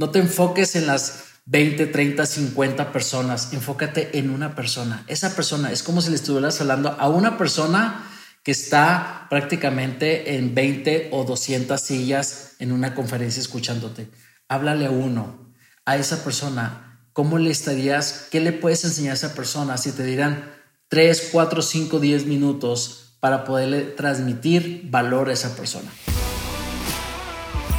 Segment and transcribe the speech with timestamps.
[0.00, 3.52] No te enfoques en las 20, 30, 50 personas.
[3.52, 5.04] Enfócate en una persona.
[5.08, 8.10] Esa persona es como si le estuvieras hablando a una persona
[8.42, 14.08] que está prácticamente en 20 o 200 sillas en una conferencia escuchándote.
[14.48, 15.52] Háblale a uno,
[15.84, 17.04] a esa persona.
[17.12, 18.26] ¿Cómo le estarías?
[18.30, 20.50] ¿Qué le puedes enseñar a esa persona si te dirán
[20.88, 25.90] 3, 4, 5, 10 minutos para poderle transmitir valor a esa persona?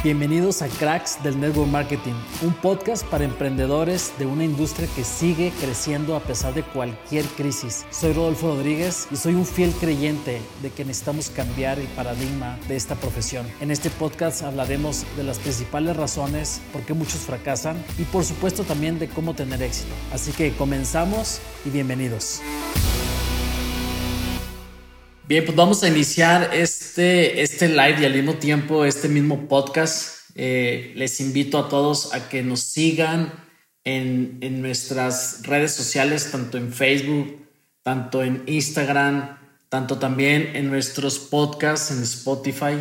[0.04, 5.52] Bienvenidos a Cracks del Network Marketing, un podcast para emprendedores de una industria que sigue
[5.60, 7.86] creciendo a pesar de cualquier crisis.
[7.92, 12.74] Soy Rodolfo Rodríguez y soy un fiel creyente de que necesitamos cambiar el paradigma de
[12.74, 13.46] esta profesión.
[13.60, 18.64] En este podcast hablaremos de las principales razones por qué muchos fracasan y por supuesto
[18.64, 19.94] también de cómo tener éxito.
[20.12, 22.40] Así que comenzamos y bienvenidos.
[25.32, 30.28] Bien, pues vamos a iniciar este, este live y al mismo tiempo este mismo podcast.
[30.34, 33.32] Eh, les invito a todos a que nos sigan
[33.82, 37.48] en, en, nuestras redes sociales, tanto en Facebook,
[37.82, 39.38] tanto en Instagram,
[39.70, 42.74] tanto también en nuestros podcasts en Spotify,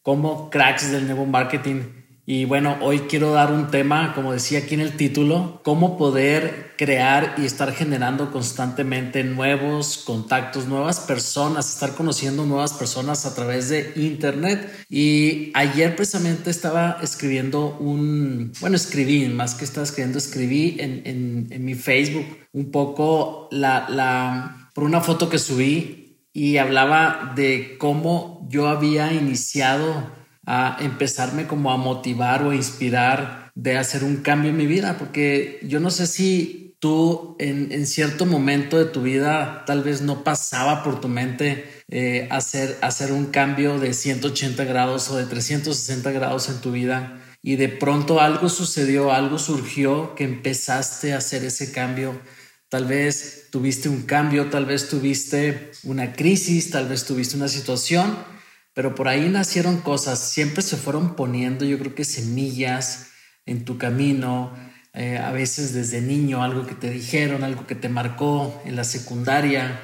[0.00, 1.99] como Cracks del Nuevo Marketing.
[2.32, 6.74] Y bueno, hoy quiero dar un tema, como decía aquí en el título, cómo poder
[6.78, 13.68] crear y estar generando constantemente nuevos contactos, nuevas personas, estar conociendo nuevas personas a través
[13.68, 14.70] de Internet.
[14.88, 21.64] Y ayer precisamente estaba escribiendo un, bueno, escribí, más que estaba escribiendo, escribí en, en,
[21.64, 28.46] mi Facebook un poco la, la, por una foto que subí y hablaba de cómo
[28.48, 30.19] yo había iniciado
[30.52, 34.98] a empezarme como a motivar o a inspirar de hacer un cambio en mi vida,
[34.98, 40.24] porque yo no sé si tú en, cierto momento de tu vida tal vez no
[40.24, 46.10] pasaba por tu mente eh, hacer, hacer un cambio de 180 grados o de 360
[46.10, 51.44] grados en tu vida y de pronto algo sucedió, algo surgió que empezaste a hacer
[51.44, 52.20] ese cambio.
[52.68, 58.39] Tal vez tuviste un cambio, tal vez tuviste una crisis, tal vez tuviste una situación
[58.80, 63.10] pero por ahí nacieron cosas, siempre se fueron poniendo, yo creo que semillas
[63.44, 64.56] en tu camino,
[64.94, 68.84] eh, a veces desde niño, algo que te dijeron, algo que te marcó en la
[68.84, 69.82] secundaria,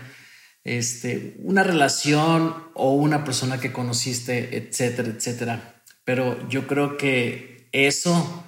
[0.65, 5.83] este, una relación o una persona que conociste, etcétera, etcétera.
[6.07, 8.47] Pero yo creo que eso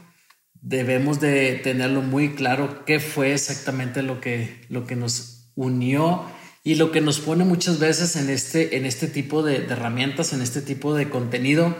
[0.54, 6.24] debemos de tenerlo muy claro, qué fue exactamente lo que, lo que nos unió
[6.68, 10.42] y lo que nos pone muchas veces en este, en este tipo de, herramientas, en
[10.42, 11.74] este tipo de contenido,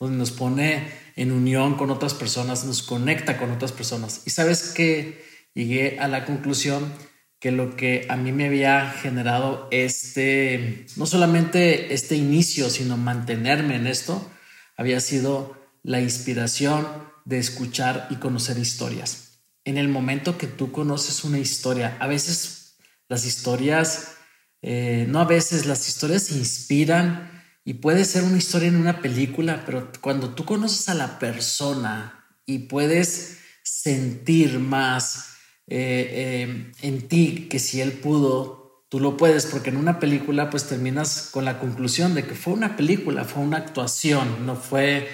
[0.00, 4.22] donde nos pone en unión con otras personas, nos conecta con otras personas.
[4.26, 5.24] Y sabes que
[5.54, 6.92] llegué a la conclusión
[7.38, 13.76] que lo que a mí me había generado este, no solamente este inicio, sino mantenerme
[13.76, 14.28] en esto,
[14.76, 16.88] había sido la inspiración
[17.24, 19.38] de escuchar y conocer historias.
[19.64, 22.74] En el momento que tú conoces una historia, a veces
[23.08, 24.13] las historias
[24.66, 27.30] eh, no a veces las historias se inspiran
[27.66, 32.24] y puede ser una historia en una película, pero cuando tú conoces a la persona
[32.46, 35.34] y puedes sentir más
[35.66, 40.48] eh, eh, en ti que si él pudo, tú lo puedes, porque en una película
[40.48, 45.10] pues terminas con la conclusión de que fue una película, fue una actuación, no fue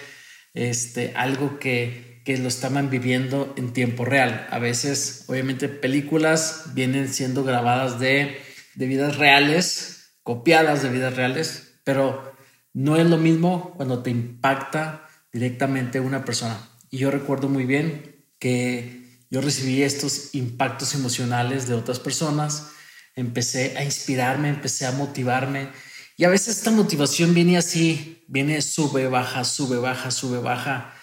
[0.55, 4.47] este, algo que, que lo estaban viviendo en tiempo real.
[4.53, 11.81] A veces, obviamente, películas vienen siendo grabadas de de vidas reales, copiadas de vidas reales,
[11.85, 12.35] pero
[12.73, 16.59] no es lo mismo cuando te impacta directamente una persona.
[16.91, 19.01] Y yo recuerdo muy bien que
[19.31, 22.71] yo recibí estos impactos emocionales de otras personas,
[23.15, 25.69] empecé a inspirarme, empecé a motivarme.
[26.17, 30.95] Y a veces esta motivación viene así, viene sube, baja, sube, baja, sube, baja.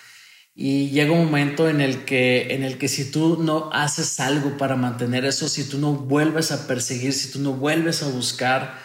[0.60, 4.58] Y llega un momento en el que, en el que si tú no haces algo
[4.58, 8.80] para mantener eso, si tú no vuelves a perseguir, si tú no vuelves a buscar,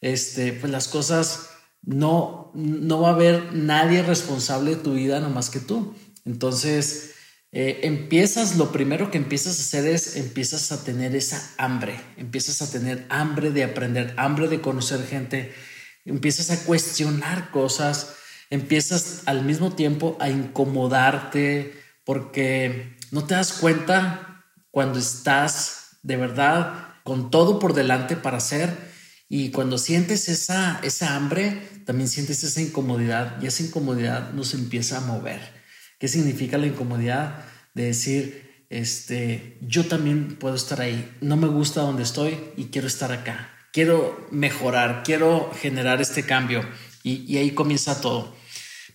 [0.00, 1.50] este, pues las cosas
[1.82, 5.94] no, no va a haber nadie responsable de tu vida no más que tú.
[6.24, 7.10] Entonces,
[7.52, 12.62] eh, empiezas, lo primero que empiezas a hacer es, empiezas a tener esa hambre, empiezas
[12.62, 15.52] a tener hambre de aprender, hambre de conocer gente,
[16.06, 18.14] empiezas a cuestionar cosas,
[18.50, 21.74] empiezas al mismo tiempo a incomodarte
[22.04, 28.88] porque no te das cuenta cuando estás de verdad con todo por delante para hacer
[29.28, 34.98] y cuando sientes esa, esa hambre, también sientes esa incomodidad y esa incomodidad nos empieza
[34.98, 35.40] a mover.
[35.98, 37.44] ¿Qué significa la incomodidad?
[37.74, 42.86] De decir, este, yo también puedo estar ahí, no me gusta donde estoy y quiero
[42.86, 46.62] estar acá, quiero mejorar, quiero generar este cambio
[47.08, 48.34] y, ahí comienza todo.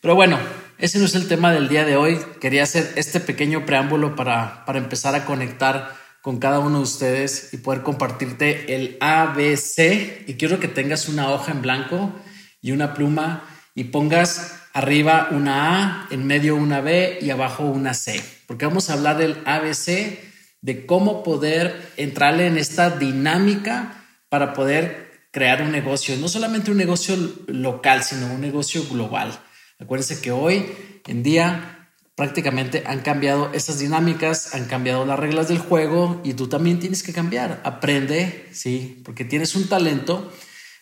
[0.01, 0.37] Pero bueno,
[0.77, 2.19] ese no es el tema del día de hoy.
[2.41, 7.53] Quería hacer este pequeño preámbulo para, para empezar a conectar con cada uno de ustedes
[7.53, 10.27] y poder compartirte el ABC.
[10.27, 12.13] Y quiero que tengas una hoja en blanco
[12.61, 13.43] y una pluma
[13.75, 18.89] y pongas arriba una A, en medio una B y abajo una C, porque vamos
[18.89, 20.19] a hablar del ABC,
[20.61, 26.77] de cómo poder entrarle en esta dinámica para poder crear un negocio, no solamente un
[26.77, 29.37] negocio local, sino un negocio global.
[29.79, 30.71] Acuérdense que hoy
[31.07, 36.47] en día prácticamente han cambiado esas dinámicas, han cambiado las reglas del juego y tú
[36.49, 37.61] también tienes que cambiar.
[37.63, 40.31] Aprende, sí, porque tienes un talento,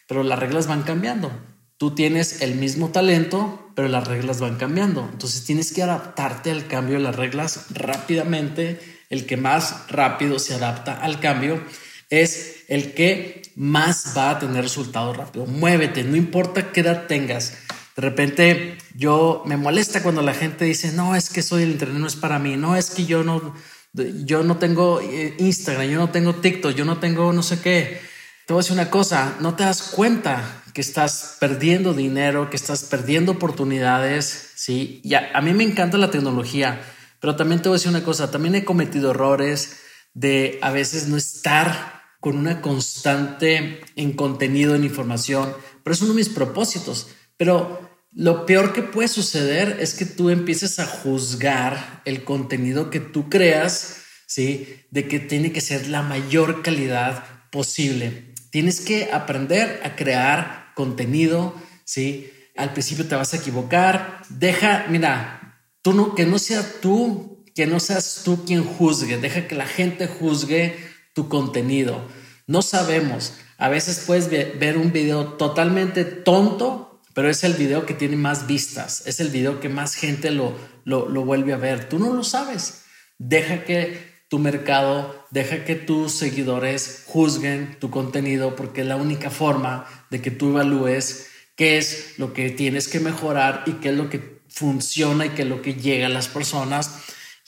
[0.06, 1.32] pero las reglas van cambiando.
[1.78, 5.08] Tú tienes el mismo talento, pero las reglas van cambiando.
[5.14, 8.82] Entonces tienes que adaptarte al cambio de las reglas rápidamente.
[9.10, 11.64] El que más rápido se adapta al cambio
[12.12, 15.48] es el que más va a tener resultados rápido.
[15.48, 17.54] Muévete, no importa qué edad tengas.
[17.96, 21.98] De repente yo me molesta cuando la gente dice, no, es que soy el internet,
[21.98, 23.56] no es para mí, no, es que yo no,
[23.94, 28.02] yo no tengo eh, Instagram, yo no tengo TikTok, yo no tengo no sé qué.
[28.46, 32.56] Te voy a decir una cosa, no te das cuenta que estás perdiendo dinero, que
[32.56, 35.02] estás perdiendo oportunidades, ¿sí?
[35.04, 36.82] Y a, mí me encanta la tecnología,
[37.20, 39.78] pero también te voy a decir una cosa, también he cometido errores
[40.14, 45.54] de a veces no estar con una constante en contenido, en información,
[45.84, 47.08] pero es uno de mis propósitos.
[47.36, 53.00] Pero lo peor que puede suceder es que tú empieces a juzgar el contenido que
[53.00, 54.82] tú creas, ¿sí?
[54.92, 58.34] De que tiene que ser la mayor calidad posible.
[58.52, 62.32] Tienes que aprender a crear contenido, ¿sí?
[62.56, 64.22] Al principio te vas a equivocar.
[64.30, 69.18] Deja, mira, tú no, que no sea tú, que no seas tú quien juzgue.
[69.18, 72.02] Deja que la gente juzgue tu contenido.
[72.48, 73.34] No sabemos.
[73.58, 78.48] A veces puedes ver un video totalmente tonto pero es el video que tiene más
[78.48, 80.56] vistas, es el video que más gente lo,
[80.86, 81.90] lo, vuelve a ver.
[81.90, 82.84] Tú no lo sabes.
[83.18, 89.30] Deja que tu mercado, deja que tus seguidores juzguen tu contenido porque es la única
[89.30, 93.96] forma de que tú evalúes qué es lo que tienes que mejorar y qué es
[93.96, 96.92] lo que funciona y qué es lo que llega a las personas.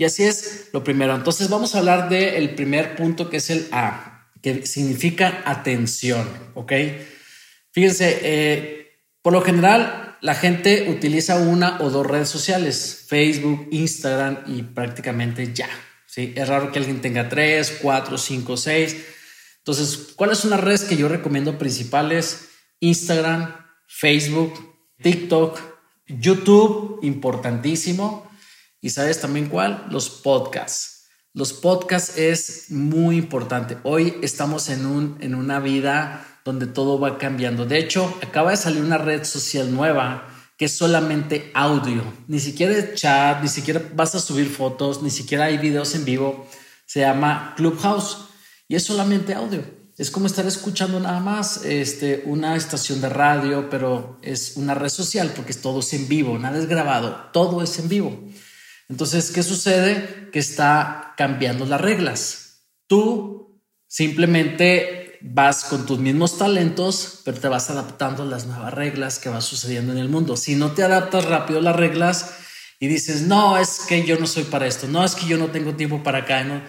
[0.04, 1.16] Y así es lo primero.
[1.16, 6.74] Entonces vamos a hablar del primer punto que es el A, que significa atención, ¿ok?
[7.72, 14.40] Fíjense, eh, por lo general, la gente utiliza una o dos redes sociales, Facebook, Instagram
[14.48, 15.70] y prácticamente ya.
[16.06, 16.34] ¿sí?
[16.36, 18.98] Es raro que alguien tenga tres, cuatro, cinco, seis.
[19.60, 22.50] Entonces, ¿cuáles son las redes que yo recomiendo principales?
[22.82, 23.56] Instagram,
[23.88, 24.54] Facebook,
[25.02, 25.62] TikTok,
[26.08, 28.33] YouTube, importantísimo.
[28.84, 29.86] Y sabes también cuál?
[29.90, 31.06] Los podcasts.
[31.34, 33.78] Los podcasts es muy importante.
[33.84, 37.66] Hoy estamos en, un, en una vida donde todo va cambiando.
[37.66, 40.28] De hecho, acaba de salir una red social nueva
[40.58, 45.12] que es solamente audio, ni siquiera es chat, ni siquiera vas a subir fotos, ni
[45.12, 46.46] siquiera hay videos en vivo.
[46.86, 48.26] Se llama Clubhouse
[48.68, 49.64] y es solamente audio.
[49.98, 54.90] Es como estar escuchando nada más este, una estación de radio, pero es una red
[54.90, 58.20] social porque todo es en vivo, nada es grabado, todo es en vivo.
[58.90, 60.30] Entonces, ¿qué sucede?
[60.32, 62.64] Que está cambiando las reglas.
[62.88, 69.20] Tú simplemente vas con tus mismos talentos, pero te vas adaptando a las nuevas reglas
[69.20, 70.36] que va sucediendo en el mundo.
[70.36, 72.36] Si no te adaptas rápido a las reglas
[72.80, 75.48] y dices, no, es que yo no soy para esto, no, es que yo no
[75.48, 76.62] tengo tiempo para acá, no,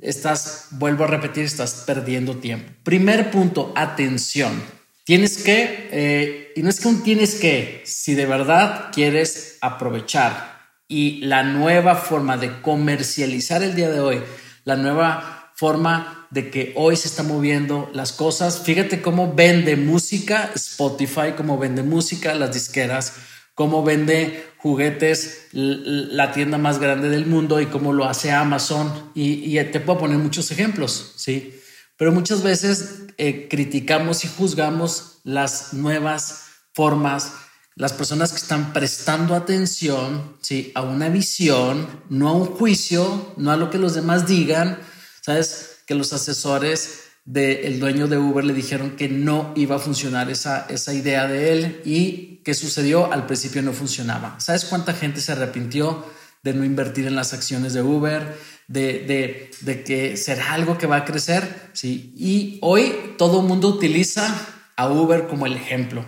[0.00, 2.72] estás, vuelvo a repetir, estás perdiendo tiempo.
[2.82, 4.62] Primer punto, atención.
[5.04, 10.57] Tienes que, eh, y no es que un tienes que, si de verdad quieres aprovechar
[10.88, 14.22] y la nueva forma de comercializar el día de hoy,
[14.64, 18.62] la nueva forma de que hoy se están moviendo las cosas.
[18.62, 23.14] Fíjate cómo vende música Spotify, cómo vende música las disqueras,
[23.54, 29.10] cómo vende juguetes la tienda más grande del mundo y cómo lo hace Amazon.
[29.14, 31.54] Y, te puedo poner muchos ejemplos, ¿sí?
[31.96, 37.32] Pero muchas veces eh, criticamos y juzgamos las nuevas formas,
[37.78, 40.72] las personas que están prestando atención ¿sí?
[40.74, 44.78] a una visión, no a un juicio, no a lo que los demás digan,
[45.20, 45.78] ¿sabes?
[45.86, 50.66] que los asesores del dueño de Uber le dijeron que no iba a funcionar esa,
[50.68, 54.40] esa idea de él y qué sucedió, al principio no funcionaba.
[54.40, 56.04] ¿Sabes cuánta gente se arrepintió
[56.42, 60.88] de no invertir en las acciones de Uber, de, de, de que será algo que
[60.88, 61.70] va a crecer?
[61.74, 64.34] Sí, y hoy todo el mundo utiliza
[64.74, 66.04] a Uber como el ejemplo.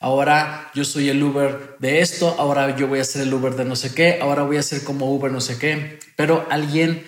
[0.00, 3.64] Ahora yo soy el Uber de esto, ahora yo voy a ser el Uber de
[3.64, 7.04] no sé qué, ahora voy a ser como Uber no sé qué, pero alguien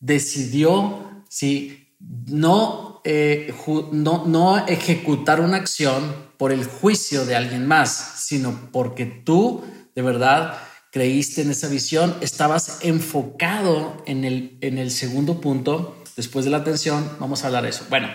[0.00, 1.96] decidió ¿sí?
[2.26, 3.54] No, eh,
[3.92, 10.02] no, no ejecutar una acción por el juicio de alguien más, sino porque tú de
[10.02, 10.58] verdad
[10.90, 16.58] creíste en esa visión, estabas enfocado en el, en el segundo punto, después de la
[16.58, 17.86] atención, vamos a hablar de eso.
[17.88, 18.08] Bueno,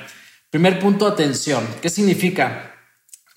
[0.52, 1.66] primer punto, atención.
[1.82, 2.77] ¿Qué significa?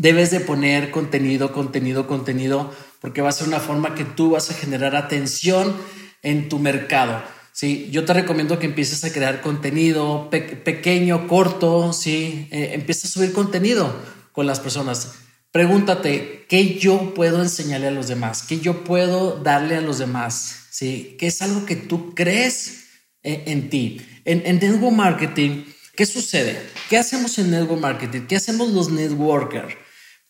[0.00, 4.50] Debes de poner contenido, contenido, contenido, porque va a ser una forma que tú vas
[4.50, 5.76] a generar atención
[6.22, 7.22] en tu mercado.
[7.52, 13.10] Sí, yo te recomiendo que empieces a crear contenido pequeño, corto, sí, eh, empieza a
[13.10, 13.94] subir contenido
[14.32, 15.16] con las personas.
[15.52, 18.44] Pregúntate, ¿qué yo puedo enseñarle a los demás?
[18.48, 20.68] ¿Qué yo puedo darle a los demás?
[20.70, 21.14] ¿Sí?
[21.18, 22.86] ¿Qué es algo que tú crees
[23.22, 24.00] en, ti?
[24.24, 25.64] En, en network marketing,
[25.94, 26.58] ¿qué sucede?
[26.88, 28.20] ¿Qué hacemos en network marketing?
[28.22, 29.74] ¿Qué hacemos los networkers?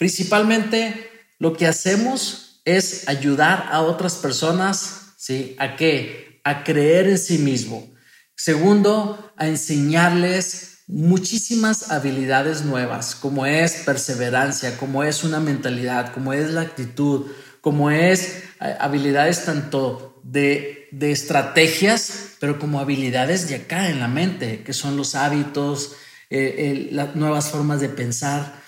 [0.01, 5.55] Principalmente lo que hacemos es ayudar a otras personas, ¿sí?
[5.59, 6.41] ¿A qué?
[6.43, 7.87] A creer en sí mismo.
[8.35, 16.49] Segundo, a enseñarles muchísimas habilidades nuevas, como es perseverancia, como es una mentalidad, como es
[16.49, 17.27] la actitud,
[17.61, 24.09] como es eh, habilidades tanto de, de estrategias, pero como habilidades de acá en la
[24.09, 25.93] mente, que son los hábitos,
[26.31, 28.61] eh, las nuevas formas de pensar,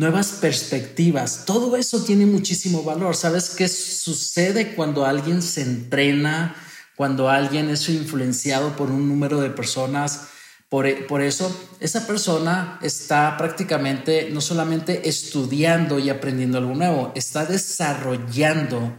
[0.00, 1.44] nuevas perspectivas.
[1.44, 3.14] Todo eso tiene muchísimo valor.
[3.14, 6.56] ¿Sabes qué sucede cuando alguien se entrena,
[6.96, 10.28] cuando alguien es influenciado por un número de personas?
[10.72, 17.44] E, por, eso, esa persona está prácticamente no solamente estudiando y aprendiendo algo nuevo, está
[17.44, 18.96] desarrollando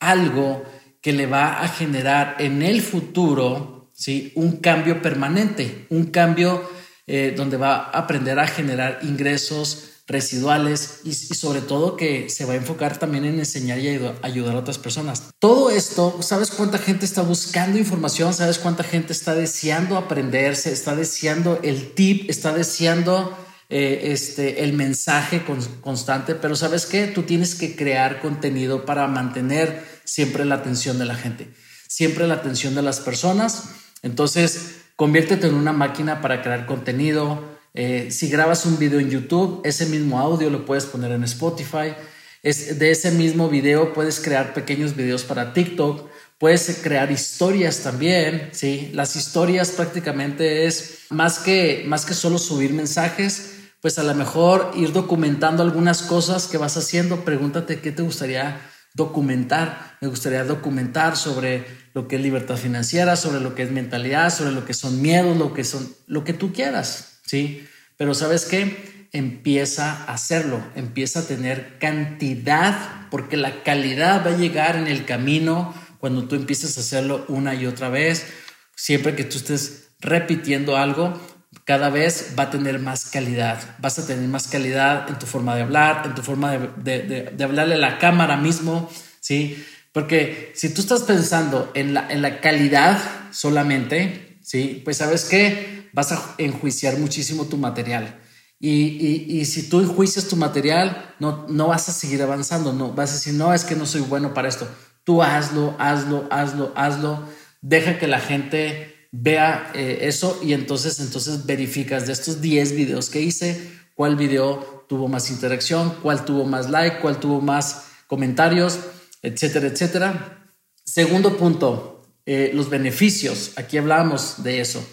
[0.00, 0.64] algo
[1.00, 4.32] que le va a generar en el futuro ¿sí?
[4.34, 6.68] un cambio permanente, un cambio
[7.06, 12.52] eh, donde va a aprender a generar ingresos, residuales y, sobre todo que se va
[12.52, 13.88] a enfocar también en enseñar y
[14.22, 15.24] ayudar a otras personas.
[15.38, 18.32] Todo esto, ¿sabes cuánta gente está buscando información?
[18.32, 20.72] ¿Sabes cuánta gente está deseando aprenderse?
[20.72, 23.36] Está deseando el tip, está deseando
[23.68, 25.42] eh, este, el mensaje
[25.80, 27.08] constante, pero ¿sabes qué?
[27.08, 31.52] Tú tienes que crear contenido para mantener siempre la atención de la gente,
[31.88, 33.70] siempre la atención de las personas.
[34.02, 39.60] Entonces, conviértete en una máquina para crear contenido, eh, si grabas un video en YouTube,
[39.62, 41.94] ese mismo audio lo puedes poner en Spotify.
[42.42, 46.08] Es, de ese mismo video puedes crear pequeños videos para TikTok.
[46.38, 48.90] Puedes crear historias también, ¿sí?
[48.94, 54.72] Las historias prácticamente es más que, más que solo subir mensajes, pues a lo mejor
[54.74, 57.26] ir documentando algunas cosas que vas haciendo.
[57.26, 58.58] Pregúntate qué te gustaría
[58.94, 59.98] documentar.
[60.00, 64.52] Me gustaría documentar sobre lo que es libertad financiera, sobre lo que es mentalidad, sobre
[64.52, 67.15] lo que son miedos, lo que son, lo que tú quieras.
[67.26, 67.66] ¿Sí?
[67.96, 69.08] Pero sabes qué?
[69.12, 75.04] Empieza a hacerlo, empieza a tener cantidad, porque la calidad va a llegar en el
[75.04, 78.26] camino cuando tú empieces a hacerlo una y otra vez.
[78.74, 81.18] Siempre que tú estés repitiendo algo,
[81.64, 83.76] cada vez va a tener más calidad.
[83.78, 87.74] Vas a tener más calidad en tu forma de hablar, en tu forma de, hablarle
[87.74, 88.90] a la cámara mismo,
[89.20, 89.64] ¿sí?
[89.92, 94.80] Porque si tú estás pensando en la, en la calidad solamente, ¿sí?
[94.84, 95.76] Pues sabes qué?
[95.96, 98.20] vas a enjuiciar muchísimo tu material.
[98.60, 103.14] Y, si tú enjuicias tu material, no, no vas a seguir avanzando, no vas a
[103.14, 104.68] decir, no, es que no soy bueno para esto.
[105.04, 107.22] Tú hazlo, hazlo, hazlo, hazlo.
[107.62, 113.08] Deja que la gente vea eh, eso y entonces, entonces verificas de estos 10 videos
[113.08, 118.80] que hice, cuál video tuvo más interacción, cuál tuvo más like, cuál tuvo más comentarios,
[119.22, 120.52] etcétera, etcétera.
[120.84, 121.95] Segundo punto,
[122.26, 123.52] eh, los beneficios.
[123.54, 124.84] Aquí hablábamos de eso.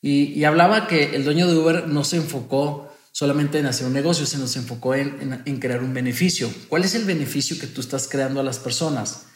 [0.00, 4.24] Y, hablaba que el dueño de Uber no se enfocó solamente en hacer un negocio,
[4.24, 6.48] sino se enfocó en, crear un beneficio.
[6.68, 9.26] ¿Cuál es el beneficio que tú estás creando a las personas?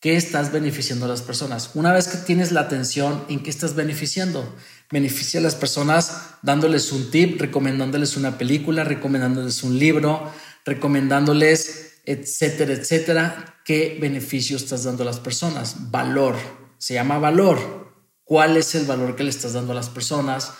[0.00, 1.72] ¿Qué estás beneficiando a las personas?
[1.74, 4.56] Una vez que tienes la atención, ¿en qué estás beneficiando?
[4.90, 10.32] Beneficia a las personas dándoles un tip, recomendándoles una película, recomendándoles un libro,
[10.64, 13.60] recomendándoles, etcétera, etcétera.
[13.62, 15.90] ¿Qué beneficio estás dando a las personas?
[15.90, 16.63] Valor.
[16.84, 20.52] Se llama valor cuál es el valor que le estás dando a las personas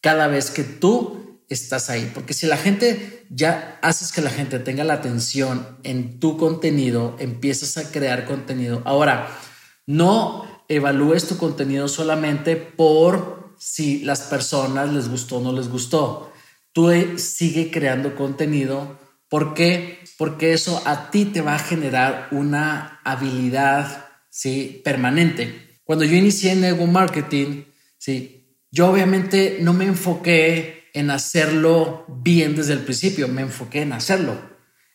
[0.00, 2.10] cada vez que tú estás ahí.
[2.14, 7.14] Porque si la gente ya haces que la gente tenga la atención en tu contenido,
[7.18, 8.80] empiezas a crear contenido.
[8.86, 9.28] Ahora,
[9.84, 16.32] no evalúes tu contenido solamente por si las personas les gustó o no les gustó.
[16.72, 18.98] Tú sigue creando contenido.
[19.28, 19.98] ¿Por qué?
[20.16, 24.80] Porque eso a ti te va a generar una habilidad ¿sí?
[24.82, 25.65] permanente.
[25.86, 27.62] Cuando yo inicié en Ego Marketing,
[27.96, 33.92] sí, yo obviamente no me enfoqué en hacerlo bien desde el principio, me enfoqué en
[33.92, 34.36] hacerlo,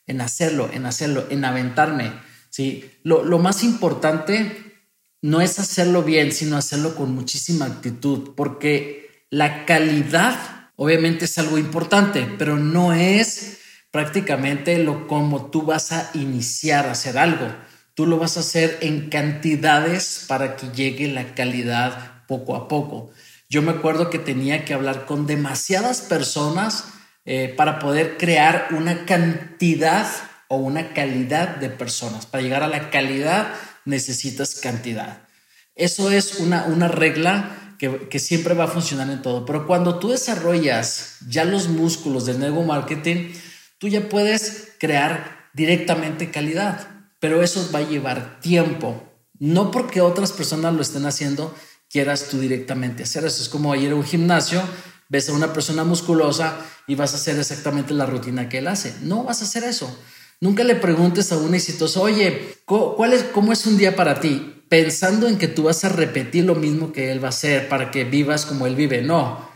[0.06, 2.12] en hacerlo, en hacerlo, en aventarme.
[2.50, 4.82] Sí, lo, lo más importante
[5.22, 11.58] no es hacerlo bien, sino hacerlo con muchísima actitud, porque la calidad obviamente es algo
[11.58, 13.60] importante, pero no es
[13.92, 17.48] prácticamente lo como tú vas a iniciar a hacer algo
[17.96, 23.12] tú lo vas a hacer en cantidades para que llegue la calidad poco a poco.
[23.50, 26.86] Yo me acuerdo que tenía que hablar con demasiadas personas
[27.26, 30.08] eh, para poder crear una cantidad
[30.48, 32.26] o una calidad de personas.
[32.26, 33.54] Para llegar a la calidad
[33.86, 35.28] necesitas cantidad.
[35.76, 39.46] Eso es una, una regla que, que, siempre va a funcionar en todo.
[39.46, 43.34] Pero cuando tú desarrollas ya los músculos del nuevo marketing,
[43.78, 46.88] tú ya puedes crear directamente calidad.
[47.22, 49.02] Pero eso va a llevar tiempo.
[49.40, 51.56] No porque otras personas lo estén haciendo,
[51.90, 53.44] quieras tú directamente hacer eso.
[53.44, 54.62] Es como ir a un gimnasio,
[55.08, 58.96] ves a una persona musculosa y vas a hacer exactamente la rutina que él hace.
[59.04, 59.96] No vas a hacer eso.
[60.40, 64.64] Nunca le preguntes a un exitoso, oye, ¿cuál es, ¿cómo es un día para ti?
[64.68, 67.92] Pensando en que tú vas a repetir lo mismo que él va a hacer para
[67.92, 69.04] que vivas como él vive.
[69.04, 69.48] No,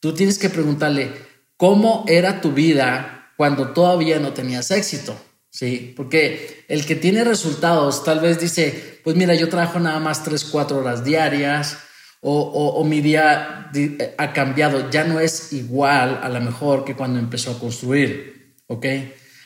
[0.00, 1.12] tú tienes que preguntarle,
[1.56, 5.16] ¿cómo era tu vida cuando todavía no tenías éxito?
[5.52, 10.24] Sí, porque el que tiene resultados tal vez dice, pues mira, yo trabajo nada más
[10.24, 11.76] 3, 4 horas diarias
[12.22, 13.70] o, o mi día
[14.16, 18.86] ha cambiado, ya no es igual a lo mejor que cuando empezó a construir, ¿ok?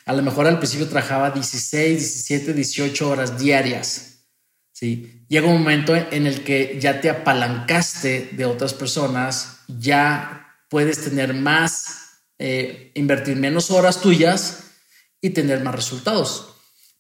[0.05, 4.29] A lo mejor al principio trabajaba 16, 17, 18 horas diarias.
[4.71, 5.25] ¿sí?
[5.27, 11.35] Llega un momento en el que ya te apalancaste de otras personas, ya puedes tener
[11.35, 14.67] más, eh, invertir menos horas tuyas
[15.21, 16.55] y tener más resultados.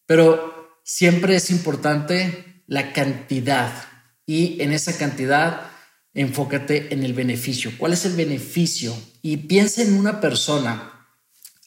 [0.07, 3.73] Pero siempre es importante la cantidad
[4.25, 5.71] y en esa cantidad
[6.15, 7.73] enfócate en el beneficio.
[7.77, 8.97] ¿Cuál es el beneficio?
[9.23, 10.93] Y piensa en una persona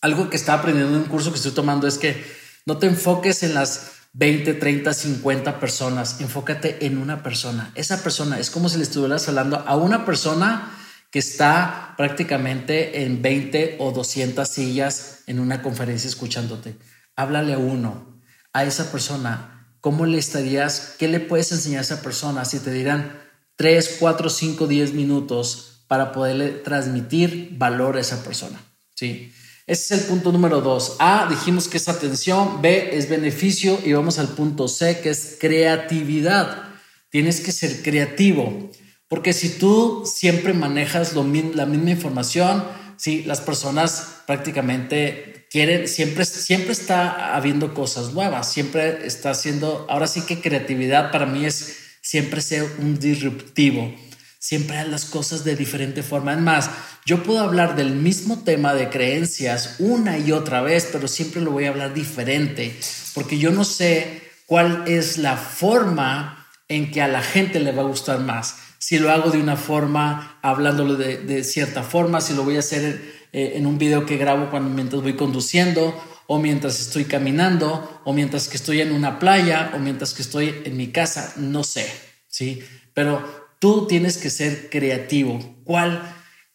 [0.02, 2.24] algo que estaba aprendiendo en un curso que estoy tomando es que
[2.66, 7.72] no te enfoques en las 20, 30, 50 personas, enfócate en una persona.
[7.76, 10.79] Esa persona es como si le estuvieras hablando a una persona
[11.12, 16.76] que está prácticamente en 20 o 200 sillas en una conferencia escuchándote.
[17.16, 18.22] Háblale a uno,
[18.54, 19.76] a esa persona.
[19.82, 20.96] ¿Cómo le estarías?
[21.00, 23.20] ¿Qué le puedes enseñar a esa persona si te dirán
[23.56, 28.62] 3, 4, 5, 10 minutos para poderle transmitir valor a esa persona?
[28.96, 29.34] Sí.
[29.70, 30.96] Ese es el punto número dos.
[30.98, 35.38] A, dijimos que es atención, B es beneficio y vamos al punto C, que es
[35.40, 36.70] creatividad.
[37.10, 38.72] Tienes que ser creativo,
[39.10, 42.64] porque si tú siempre manejas lo, la misma información,
[42.96, 50.08] si las personas prácticamente quieren, siempre, siempre está habiendo cosas nuevas, siempre está haciendo, ahora
[50.08, 53.94] sí que creatividad para mí es siempre ser un disruptivo
[54.40, 56.34] siempre haz las cosas de diferente forma.
[56.34, 56.70] Es más,
[57.06, 61.52] yo puedo hablar del mismo tema de creencias una y otra vez, pero siempre lo
[61.52, 62.76] voy a hablar diferente,
[63.14, 67.84] porque yo no sé cuál es la forma en que a la gente le va
[67.84, 68.56] a gustar más.
[68.80, 73.28] Si lo hago de una forma, hablándolo de, cierta forma, si lo voy a hacer
[73.32, 75.94] eh, en un video que grabo cuando mientras voy conduciendo,
[76.26, 80.62] o mientras estoy caminando, o mientras que estoy en una playa, o mientras que estoy
[80.64, 81.86] en mi casa, no sé,
[82.28, 82.64] ¿sí?
[82.94, 85.58] Pero Tú tienes que ser creativo.
[85.66, 86.02] ¿Cuál,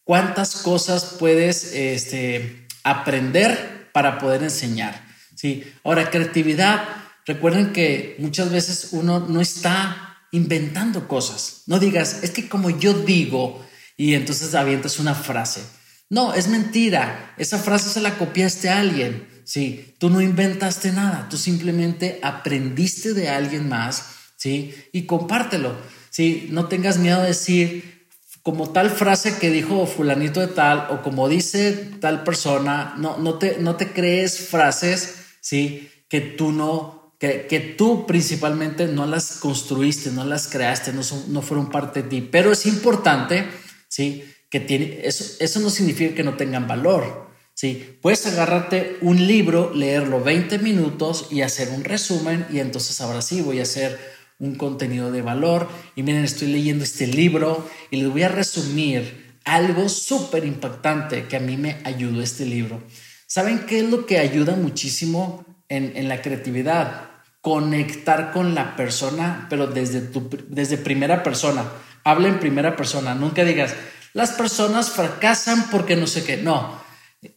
[0.04, 5.04] ¿Cuántas cosas puedes este, aprender para poder enseñar?
[5.34, 5.70] ¿Sí?
[5.84, 6.82] Ahora, creatividad.
[7.26, 11.62] Recuerden que muchas veces uno no está inventando cosas.
[11.66, 13.64] No digas, es que como yo digo,
[13.96, 15.62] y entonces avientas una frase.
[16.10, 17.34] No, es mentira.
[17.38, 19.28] Esa frase se la copiaste a alguien.
[19.44, 24.74] Sí, tú no inventaste nada, tú simplemente aprendiste de alguien más, ¿sí?
[24.92, 25.76] Y compártelo.
[26.10, 26.48] ¿sí?
[26.50, 28.08] No tengas miedo de decir
[28.42, 33.38] como tal frase que dijo fulanito de tal o como dice tal persona, no, no,
[33.38, 35.90] te, no te crees frases, ¿sí?
[36.08, 41.42] Que tú no, que, que tú principalmente no las construiste, no las creaste, no, no
[41.42, 43.46] fueron parte de ti, pero es importante,
[43.88, 44.24] ¿sí?
[44.50, 47.98] Que tiene, eso, eso no significa que no tengan valor, ¿sí?
[48.02, 53.40] Puedes agarrarte un libro, leerlo 20 minutos y hacer un resumen y entonces ahora sí
[53.40, 53.98] voy a hacer
[54.38, 55.68] un contenido de valor.
[55.96, 61.36] Y miren, estoy leyendo este libro y les voy a resumir algo súper impactante que
[61.36, 62.82] a mí me ayudó este libro.
[63.26, 67.13] ¿Saben qué es lo que ayuda muchísimo en, la creatividad?
[67.44, 71.64] Conectar con la persona, pero desde, tu, desde primera persona.
[72.02, 73.14] Habla en primera persona.
[73.14, 73.74] Nunca digas,
[74.14, 76.38] las personas fracasan porque no sé qué.
[76.38, 76.82] No.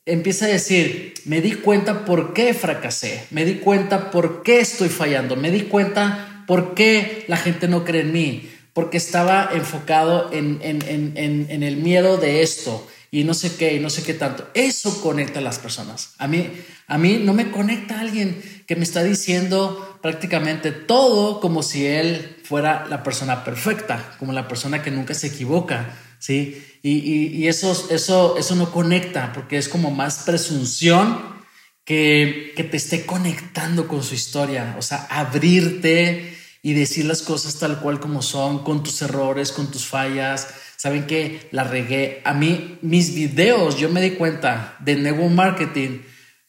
[0.06, 4.89] Empieza a decir, me di cuenta por qué fracasé, me di cuenta por qué estoy
[4.89, 8.50] fallando, me di cuenta ¿Por qué la gente no cree en mí?
[8.74, 14.02] Porque estaba enfocado en, el miedo de esto y no sé qué y no sé
[14.04, 14.48] qué tanto.
[14.54, 16.13] Eso conecta a las personas.
[16.17, 16.50] A mí,
[16.88, 22.38] a mí no me conecta alguien que me está diciendo prácticamente todo como si él
[22.43, 26.62] fuera la persona perfecta, como la persona que nunca se equivoca, ¿sí?
[26.84, 31.38] Y, y eso, eso, eso no conecta porque es como más presunción
[31.86, 37.60] que, que te esté conectando con su historia, o sea, abrirte y decir las cosas
[37.60, 40.49] tal cual como son, con tus errores, con tus fallas.
[40.75, 42.21] Saben que la regué.
[42.25, 45.99] A mí, mis videos, yo me di cuenta de nuevo marketing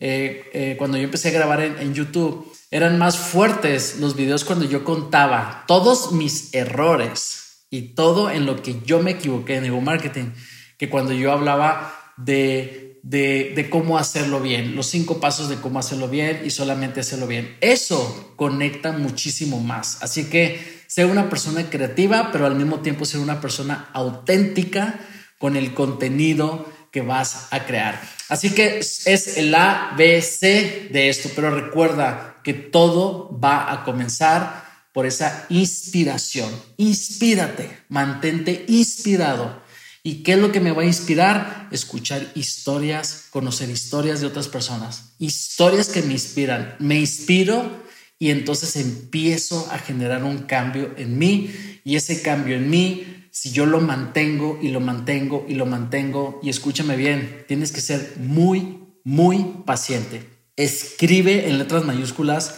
[0.01, 4.65] eh, eh, cuando yo empecé a grabar en, YouTube, eran más fuertes los videos cuando
[4.65, 9.81] yo contaba todos mis errores y todo en lo que yo me equivoqué en Ego
[9.81, 10.31] Marketing,
[10.77, 15.79] que cuando yo hablaba de, de, de, cómo hacerlo bien, los cinco pasos de cómo
[15.79, 17.57] hacerlo bien y solamente hacerlo bien.
[17.61, 20.03] Eso conecta muchísimo más.
[20.03, 25.01] Así que ser una persona creativa, pero al mismo tiempo ser una persona auténtica
[25.39, 28.01] con el contenido que vas a crear.
[28.29, 33.85] Así que es el A, B, C de esto, pero recuerda que todo va a
[33.85, 36.51] comenzar por esa inspiración.
[36.77, 39.63] Inspírate, mantente inspirado.
[40.03, 41.69] ¿Y qué es lo que me va a inspirar?
[41.71, 46.77] Escuchar historias, conocer historias de otras personas, historias que me inspiran.
[46.79, 47.71] Me inspiro
[48.19, 51.53] y entonces empiezo a generar un cambio en mí
[51.85, 56.41] y ese cambio en mí si yo lo mantengo y lo mantengo y lo mantengo,
[56.43, 60.29] y escúchame bien, tienes que ser muy, muy paciente.
[60.57, 62.57] Escribe en letras mayúsculas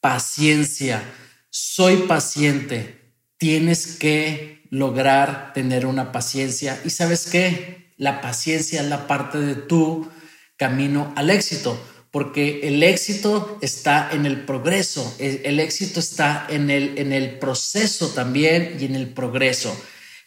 [0.00, 1.02] paciencia.
[1.50, 3.12] Soy paciente.
[3.38, 6.80] Tienes que lograr tener una paciencia.
[6.84, 7.92] Y sabes qué?
[7.96, 10.08] La paciencia es la parte de tu
[10.56, 11.76] camino al éxito,
[12.12, 18.10] porque el éxito está en el progreso, el, éxito está en el, en el proceso
[18.10, 19.76] también y en el progreso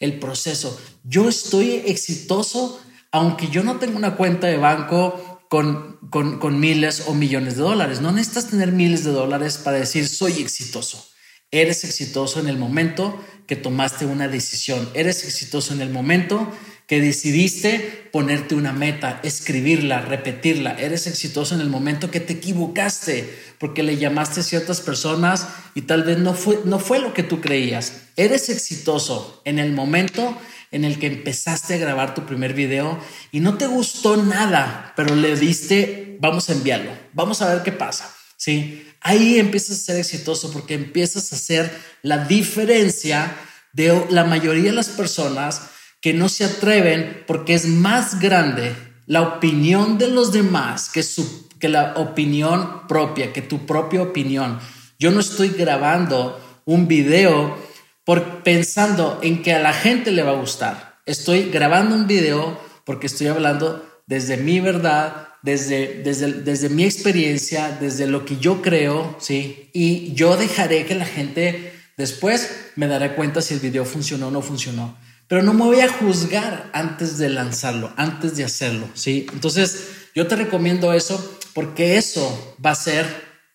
[0.04, 0.78] el proceso.
[1.02, 2.80] Yo estoy exitoso
[3.14, 8.00] aunque yo no tengo una cuenta de banco con, con, miles o millones de dólares.
[8.00, 11.06] No necesitas tener miles de dólares para decir soy exitoso.
[11.52, 14.90] Eres exitoso en el momento que tomaste una decisión.
[14.94, 16.50] Eres exitoso en el momento
[16.86, 20.78] que decidiste ponerte una meta, escribirla, repetirla.
[20.78, 25.82] Eres exitoso en el momento que te equivocaste porque le llamaste a ciertas personas y
[25.82, 28.02] tal vez no fue, no fue lo que tú creías.
[28.16, 30.36] Eres exitoso en el momento
[30.70, 32.98] en el que empezaste a grabar tu primer video
[33.32, 37.72] y no te gustó nada, pero le diste, vamos a enviarlo, vamos a ver qué
[37.72, 38.12] pasa.
[38.36, 41.70] Sí, ahí empiezas a ser exitoso porque empiezas a hacer
[42.02, 43.34] la diferencia
[43.72, 45.62] de la mayoría de las personas
[46.04, 51.48] que no se atreven porque es más grande la opinión de los demás que, su,
[51.58, 54.60] que la opinión propia, que tu propia opinión.
[54.98, 57.56] Yo no estoy grabando un video
[58.04, 61.00] por pensando en que a la gente le va a gustar.
[61.06, 67.78] Estoy grabando un video porque estoy hablando desde mi verdad, desde, desde, desde mi experiencia,
[67.80, 69.70] desde lo que yo creo, ¿sí?
[69.72, 74.30] Y yo dejaré que la gente después me dará cuenta si el video funcionó o
[74.30, 79.26] no funcionó pero no me voy a juzgar antes de lanzarlo, antes de hacerlo, ¿sí?
[79.32, 83.06] Entonces, yo te recomiendo eso porque eso va a ser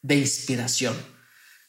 [0.02, 0.96] de inspiración.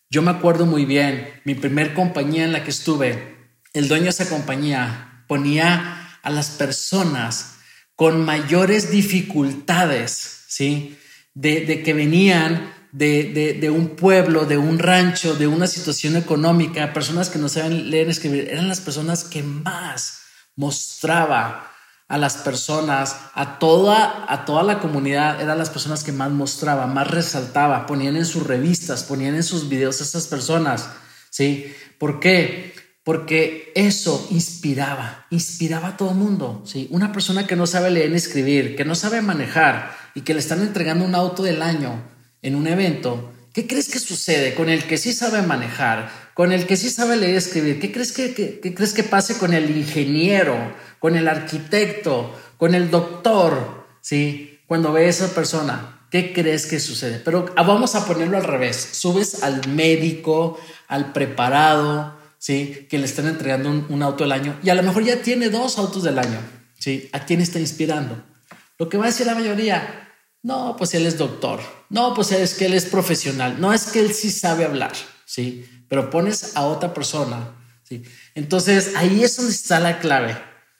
[0.09, 3.37] Yo me acuerdo muy bien, mi primer compañía en la que estuve,
[3.73, 7.57] el dueño de esa compañía ponía a las personas
[7.95, 10.99] con mayores dificultades, ¿sí?
[11.35, 17.31] De, de que venían de, un pueblo, de un rancho, de una situación económica, personas
[17.31, 20.20] que no saben leer escribir, eran las personas que más
[20.57, 21.70] mostraba
[22.09, 26.88] a las personas, a toda, a toda la comunidad, eran las personas que más mostraba,
[26.88, 30.90] más resaltaba, ponían en sus revistas, ponían en sus videos a estas personas,
[31.31, 31.72] ¿sí?
[31.98, 32.74] ¿Por qué?
[33.05, 36.88] Porque eso inspiraba, inspiraba a todo el mundo, ¿sí?
[36.90, 40.40] Una persona que no sabe leer ni escribir, que no sabe manejar y que le
[40.40, 42.03] están entregando un auto del año,
[42.42, 46.66] en un evento, ¿qué crees que sucede con el que sí sabe manejar, con el
[46.66, 47.81] que sí sabe leer y escribir?
[47.81, 50.57] ¿Qué crees que, crees que pase con el ingeniero,
[50.98, 53.87] con el arquitecto, con el doctor?
[54.00, 54.59] ¿Sí?
[54.66, 57.20] Cuando ve a esa persona, ¿qué crees que sucede?
[57.24, 58.76] Pero ah, vamos a ponerlo al revés.
[58.92, 62.87] Subes al médico, al preparado, ¿sí?
[62.88, 65.50] Que le están entregando un, un auto del año y a lo mejor ya tiene
[65.50, 66.38] dos autos del año,
[66.79, 67.09] ¿sí?
[67.12, 68.22] ¿A quién está inspirando?
[68.79, 70.10] Lo que va a decir la mayoría,
[70.42, 71.61] no, pues él es doctor.
[71.90, 73.61] No, pues es que él es profesional.
[73.61, 74.92] No, es que él sí sabe hablar,
[75.26, 75.68] ¿sí?
[75.88, 78.03] Pero pones a otra persona, ¿sí?
[78.35, 80.38] Entonces, ahí es donde está la clave,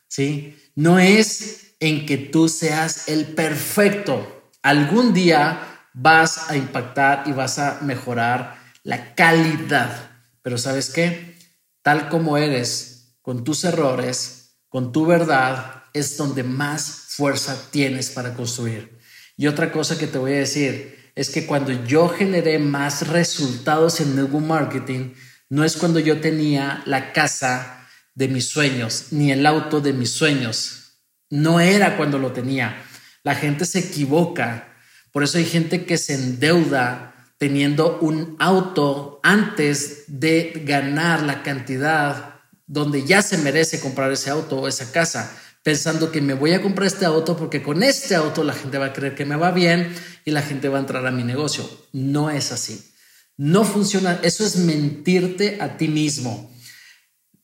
[0.09, 0.57] ¿sí?
[0.75, 4.51] No es en que tú seas el perfecto.
[4.63, 10.11] Algún día vas a impactar y vas a mejorar la calidad.
[10.43, 11.37] Pero ¿sabes qué?
[11.83, 18.35] Tal como eres, con tus errores, con tu verdad, es donde más fuerza tienes para
[18.35, 19.00] construir.
[19.41, 23.99] Y otra cosa que te voy a decir es que cuando yo generé más resultados
[24.03, 25.15] en network marketing,
[25.49, 30.13] no es cuando yo tenía la casa de mis sueños, ni el auto de mis
[30.13, 30.99] sueños.
[31.31, 32.83] No era cuando lo tenía.
[33.23, 34.77] La gente se equivoca
[35.11, 42.43] Por eso hay gente que se endeuda teniendo un auto antes de ganar la cantidad
[42.67, 46.63] donde ya se merece comprar ese auto o esa casa, pensando que me voy a
[46.63, 49.51] comprar este auto porque con este auto la gente va a creer que me va
[49.51, 49.95] bien
[50.25, 51.69] y la gente va a entrar a mi negocio.
[51.93, 52.93] No es así.
[53.37, 54.21] No funciona.
[54.23, 56.51] Eso es mentirte a ti mismo.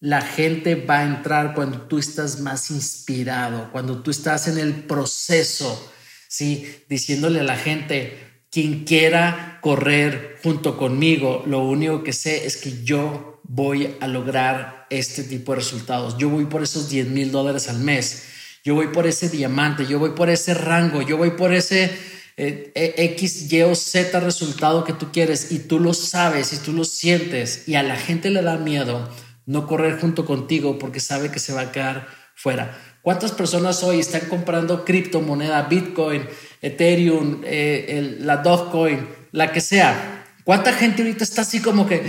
[0.01, 4.85] La gente va a entrar cuando tú estás más inspirado, cuando tú estás en el
[4.85, 5.91] proceso,
[6.29, 6.83] ¿sí?
[6.89, 12.85] Diciéndole a la gente, quien quiera correr junto conmigo, lo único que sé es que
[12.85, 16.17] yo voy a lograr este tipo de resultados.
[16.19, 18.25] Yo voy por esos 10 mil dólares al mes.
[18.65, 21.93] Yo voy por ese diamante, yo voy por ese rango, yo voy por ese
[22.37, 26.59] eh, e, X, Y o Z resultado que tú quieres y tú lo sabes y
[26.59, 29.09] tú lo sientes y a la gente le da miedo
[29.47, 32.77] no correr junto contigo porque sabe que se va a quedar fuera.
[33.03, 36.27] ¿Cuántas personas hoy están comprando criptomoneda, Bitcoin,
[36.61, 40.25] Ethereum, eh, la Dogecoin, la que sea?
[40.43, 42.03] ¿Cuánta gente ahorita está así como que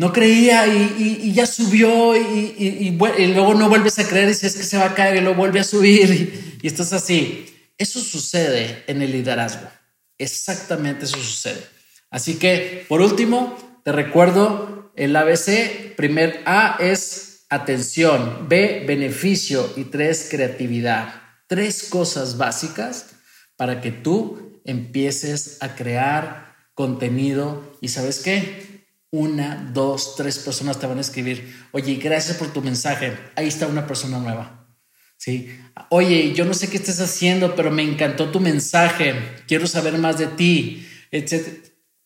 [0.00, 2.96] no creía y, ya subió y,
[3.34, 5.60] luego no vuelves a creer y dices que se va a caer y luego vuelve
[5.60, 7.44] a subir y, estás así?
[7.76, 9.68] Eso sucede en el liderazgo.
[10.16, 11.62] Exactamente eso sucede.
[12.08, 15.94] Así que, por último, te recuerdo el ABC.
[15.96, 21.12] Primer A es atención, B, beneficio y tres, creatividad.
[21.46, 23.10] Tres cosas básicas
[23.56, 28.69] para que tú empieces a crear contenido y sabes qué?
[29.12, 33.66] Una, dos, tres personas te van a escribir, oye, gracias por tu mensaje, ahí está
[33.66, 34.68] una persona nueva.
[35.16, 35.50] ¿Sí?
[35.90, 39.14] Oye, yo no sé qué estás haciendo, pero me encantó tu mensaje,
[39.46, 41.46] quiero saber más de ti, etc.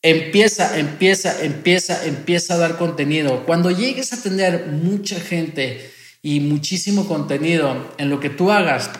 [0.03, 3.45] Empieza, empieza, empieza, empieza a dar contenido.
[3.47, 5.91] Cuando llegues a tener mucha gente
[6.23, 8.91] y muchísimo contenido en lo que tú hagas,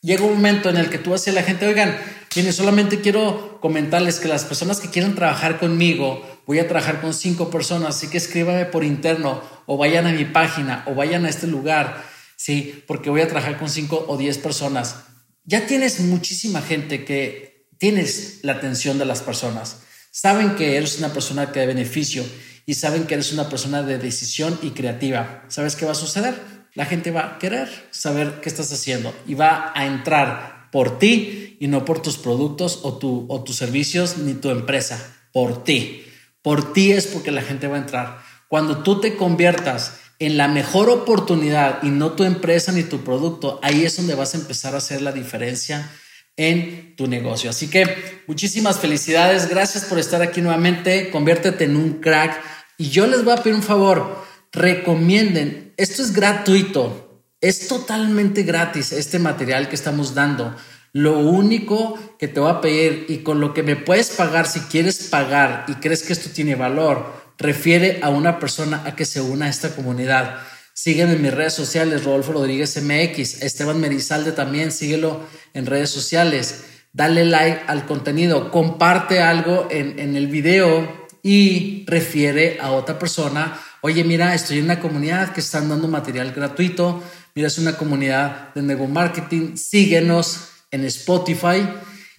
[0.00, 1.96] llega un momento en el que tú haces a la gente, oigan,
[2.36, 7.12] miren, solamente quiero comentarles que las personas que quieran trabajar conmigo, voy a trabajar con
[7.12, 11.28] cinco personas, así que escríbame por interno o vayan a mi página o vayan a
[11.28, 12.04] este lugar,
[12.36, 15.04] sí, porque voy a trabajar con cinco o diez personas.
[15.44, 19.78] Ya tienes muchísima gente que tienes la atención de las personas
[20.16, 22.24] saben que eres una persona que de beneficio
[22.64, 25.44] y saben que eres una persona de decisión y creativa.
[25.48, 26.34] ¿Sabes qué va a suceder?
[26.72, 31.56] La gente va a querer saber qué estás haciendo y va a entrar por ti
[31.58, 36.04] y no por tus productos o, tu, o tus servicios ni tu empresa, por ti.
[36.42, 38.18] Por ti es porque la gente va a entrar.
[38.48, 43.58] Cuando tú te conviertas en la mejor oportunidad y no tu empresa ni tu producto,
[43.62, 45.90] ahí es donde vas a empezar a hacer la diferencia
[46.36, 47.48] en tu negocio.
[47.48, 52.38] Así que muchísimas felicidades, gracias por estar aquí nuevamente, conviértete en un crack
[52.76, 57.05] y yo les voy a pedir un favor, recomienden, esto es gratuito,
[57.40, 60.54] es totalmente gratis este material que estamos dando.
[60.92, 64.60] Lo único que te voy a pedir y con lo que me puedes pagar si
[64.60, 69.20] quieres pagar y crees que esto tiene valor, refiere a una persona a que se
[69.20, 70.38] una a esta comunidad.
[70.72, 75.20] Sígueme en mis redes sociales, Rodolfo Rodríguez MX, Esteban Merizalde también, síguelo
[75.52, 76.64] en redes sociales.
[76.92, 83.60] Dale like al contenido, comparte algo en, en el video y refiere a otra persona.
[83.82, 87.02] Oye, mira, estoy en una comunidad que están dando material gratuito.
[87.36, 89.56] Mira, es una comunidad de Nego Marketing.
[89.56, 91.68] Síguenos en Spotify.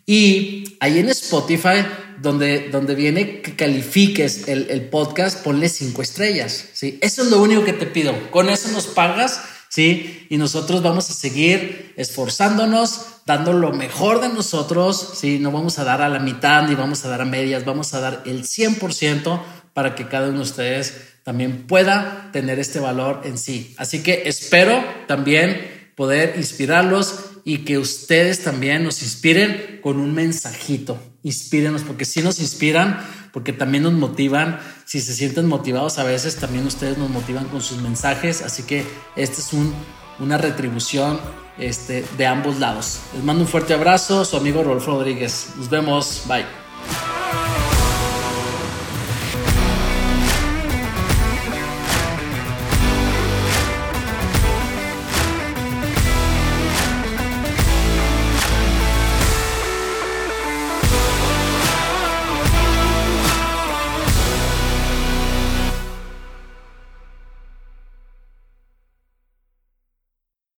[0.06, 1.84] Y ahí en Spotify
[2.22, 6.66] donde, donde viene que califiques el, el, podcast, ponle cinco estrellas.
[6.74, 7.00] ¿sí?
[7.02, 8.30] Eso es lo único que te pido.
[8.30, 10.28] Con eso nos pagas, ¿sí?
[10.30, 15.40] Y nosotros vamos a seguir esforzándonos, dando lo mejor de nosotros, ¿sí?
[15.40, 18.02] No vamos a dar a la mitad ni vamos a dar a medias, vamos a
[18.02, 19.42] dar el 100%
[19.74, 20.94] para que cada uno de ustedes
[21.28, 23.76] también pueda tener este valor en sí.
[23.76, 30.98] Así que espero también poder inspirarlos y que ustedes también nos inspiren con un mensajito.
[31.24, 34.62] Inspírenos porque si nos inspiran, porque también nos motivan.
[34.86, 38.42] Si se sienten motivados a veces, también ustedes nos motivan con sus mensajes.
[38.42, 38.86] Así que
[39.18, 39.74] esta es un,
[40.20, 41.20] una retribución
[41.60, 43.02] este, de ambos lados.
[43.14, 45.48] Les mando un fuerte abrazo, su amigo Rolfo Rodríguez.
[45.58, 46.22] Nos vemos.
[46.26, 46.46] Bye.